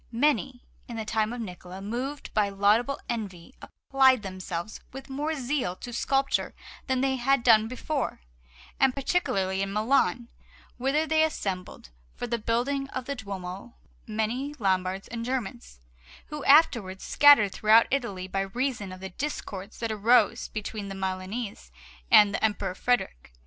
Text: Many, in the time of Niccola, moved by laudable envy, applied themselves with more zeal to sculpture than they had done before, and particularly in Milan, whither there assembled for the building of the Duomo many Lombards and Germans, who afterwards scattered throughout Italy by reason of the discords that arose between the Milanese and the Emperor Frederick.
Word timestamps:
Many, 0.11 0.63
in 0.87 0.95
the 0.97 1.05
time 1.05 1.31
of 1.31 1.39
Niccola, 1.41 1.79
moved 1.79 2.33
by 2.33 2.49
laudable 2.49 2.99
envy, 3.07 3.53
applied 3.61 4.23
themselves 4.23 4.79
with 4.91 5.11
more 5.11 5.35
zeal 5.35 5.75
to 5.75 5.93
sculpture 5.93 6.55
than 6.87 7.01
they 7.01 7.17
had 7.17 7.43
done 7.43 7.67
before, 7.67 8.21
and 8.79 8.95
particularly 8.95 9.61
in 9.61 9.71
Milan, 9.71 10.29
whither 10.79 11.05
there 11.05 11.27
assembled 11.27 11.91
for 12.15 12.25
the 12.25 12.39
building 12.39 12.89
of 12.89 13.05
the 13.05 13.13
Duomo 13.13 13.75
many 14.07 14.55
Lombards 14.57 15.07
and 15.07 15.23
Germans, 15.23 15.79
who 16.29 16.43
afterwards 16.45 17.03
scattered 17.03 17.51
throughout 17.51 17.85
Italy 17.91 18.27
by 18.27 18.41
reason 18.41 18.91
of 18.91 19.01
the 19.01 19.09
discords 19.09 19.77
that 19.77 19.91
arose 19.91 20.47
between 20.47 20.87
the 20.89 20.95
Milanese 20.95 21.71
and 22.09 22.33
the 22.33 22.43
Emperor 22.43 22.73
Frederick. 22.73 23.31